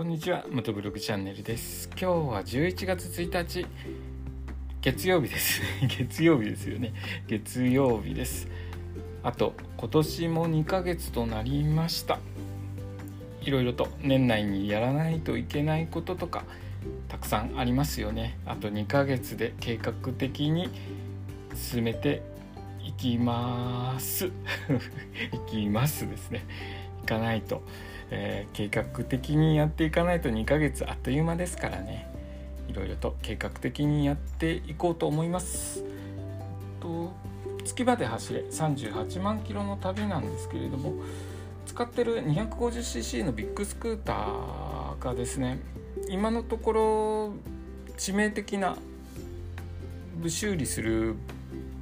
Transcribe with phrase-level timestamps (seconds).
[0.00, 1.90] こんにちは元ブログチャンネルです。
[1.90, 3.66] 今日は11月1日
[4.80, 5.60] 月曜日です。
[5.86, 6.94] 月曜日ですよね。
[7.28, 8.48] 月曜日です。
[9.22, 12.18] あと今年も2ヶ月となりました。
[13.42, 16.44] いろいろと年内にやらないといけないこととか
[17.10, 18.38] たくさんありますよね。
[18.46, 20.70] あと2ヶ月で計画的に
[21.54, 22.22] 進めて
[22.82, 24.28] いきます。
[25.30, 26.46] いきますですね。
[27.02, 27.62] いかないと。
[28.12, 32.10] えー、計画的にやっていかないと2ヶ月あっという間ですからね。
[32.68, 35.84] いろいろと計画的にやっていこうと思います。
[36.80, 37.12] と
[37.64, 40.94] 月場で走れ38万キロの旅なんですけれども
[41.66, 45.60] 使ってる 250cc のビッグスクーターがですね
[46.08, 47.32] 今のところ
[47.96, 48.76] 致命的な
[50.26, 51.14] 修理する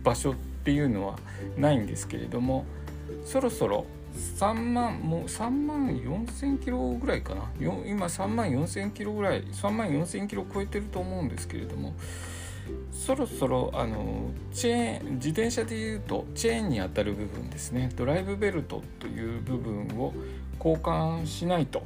[0.02, 1.18] 場所っていうのは
[1.56, 2.64] ないんですけれども
[3.24, 7.50] そろそろ3万もう3万4千キロぐらいかな。
[7.60, 11.94] 今3万4千キロぐらい3万4千キロ超えてると思うんですけれども。
[12.92, 17.90] そろそろあのチェーン自転車でいうとチェーンにあたる部分ですね。
[17.96, 20.12] ドライブベルトという部分を
[20.58, 21.82] 交換しないと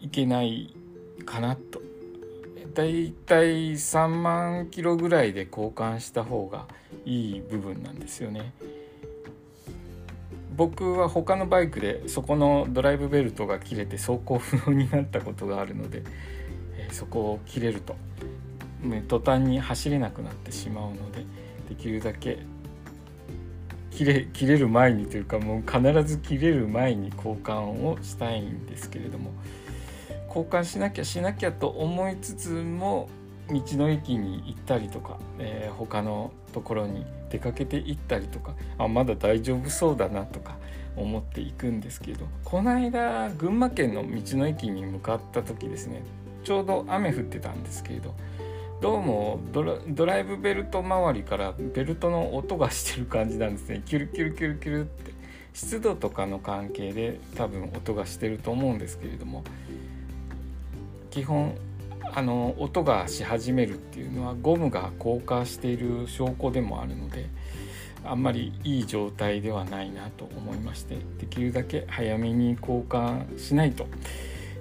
[0.00, 0.74] いけない
[1.26, 1.82] かなと。
[2.74, 6.66] だいたい3万キロぐらいで交換した方が
[7.04, 8.52] いい部分なんですよね。
[10.58, 16.02] 僕は他のバイクでそこのドライブベルトが切れて走行不能になったことがあるので、
[16.76, 17.96] え、そこを切れると。
[18.82, 21.24] ね途端に走れなくなってしまうので
[21.68, 22.38] できるだけ
[23.90, 29.32] 切れ切れる前にというかもう必ず切れる前に交換をしたいんですけれども
[30.28, 33.08] 交換しなきゃしなきゃと思いつつも
[33.50, 40.56] 道の駅に行ったりとか、えー、他のところに出かけて行ったりとかあまだ大丈夫そうだなとか
[40.96, 46.02] 思っていくんですけどこの間群馬県の道の駅に向かった時ですね
[46.42, 48.12] ちょうど雨降ってたんですけれど
[48.80, 53.82] どうもドライブベルト周りからベルトの音がしてる感じなんですね。
[53.84, 55.12] キュルキュルキュルキュルって
[55.52, 59.42] 湿度とかの関係で多分音がしてると思うんですけれども
[61.10, 61.56] 基本
[62.18, 67.30] あの音がし始めるっていうのはゴムが硬化している証拠でもあるので
[68.04, 73.86] あんまりいい状態ではないなと思いましてできるだけ早めに交換しないと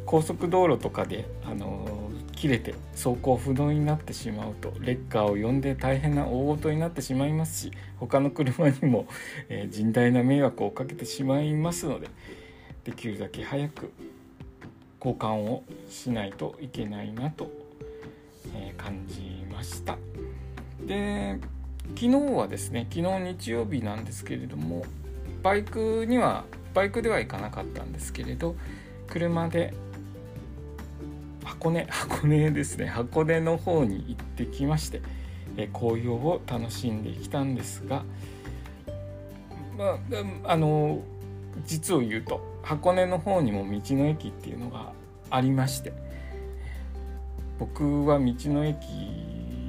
[0.05, 9.07] 高速道路とかであの切れて走行不能になってしまうとレッカーを呼んで大変な大事になってしまいますし他の車にも、
[9.49, 12.07] えー、甚大な迷惑をかけてしまいますので
[12.83, 13.91] できるだけ早く
[14.99, 17.49] 交換をしないといけないなと、
[18.53, 19.97] え感じました。
[20.85, 21.39] で
[21.95, 24.85] 昨日はですね昨日日曜日なんですけれども
[25.43, 28.55] バイクにはバイクでは行かなかったんですけれど
[29.07, 29.73] 車で
[31.43, 35.01] 箱根 箱根ですね箱根の方に行ってきまして、
[35.55, 38.03] え紅葉を楽しんできたんですが
[39.77, 39.97] ま
[40.45, 41.01] ああの
[41.65, 44.91] 実を言うと箱根の方にも道の駅っていうのが
[45.29, 45.93] ありまして
[47.59, 48.85] 僕は道の駅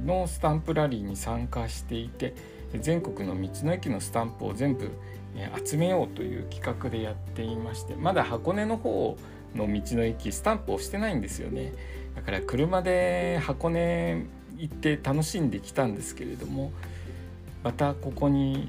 [0.05, 2.35] のスタンプラリーに参加していて
[2.81, 4.91] 全国の道の駅のスタンプを全部
[5.65, 9.17] 集めようという企画でやっていましてまだ箱根の方
[9.55, 11.73] の道の駅スタンプをしてないんですよね。
[12.15, 14.27] だから車で箱根
[14.59, 16.73] 行って楽しんできたんですけれども
[17.63, 18.69] またここに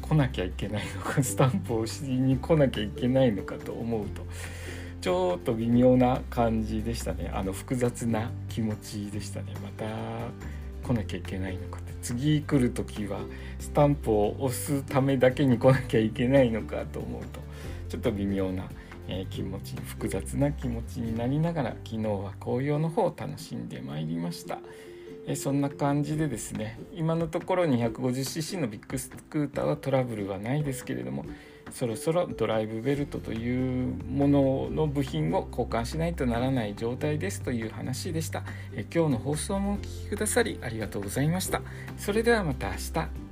[0.00, 4.26] 来なきゃいけないのか スタンプをしに来なきゃいけないのかと思うと
[5.00, 7.30] ちょっと微妙な感じでしたね。
[7.32, 9.54] あの複雑な気持ちでしたね。
[9.62, 9.86] また
[10.82, 11.88] 来なきゃいけないのかって。
[12.02, 13.20] 次来る時は
[13.58, 17.40] スタンプを押すためだけに来なきゃいけないのかと思うと
[17.88, 18.68] ちょっと微妙な、
[19.08, 24.58] え、気持ち複雑な気持ちになりながら昨日は紅葉の方を楽しんでまいりました。
[25.28, 31.26] えそんな感じでですね今のところ 250cc のビッグスクーターはトラブルはないですけれども
[31.70, 38.42] そろそろドライブベルトというものの部品を交換しないとならない状態ですという話でした。
[38.72, 41.60] え今日の放送もお聴きくださりありがとうございました。
[41.98, 43.27] それではまた明日。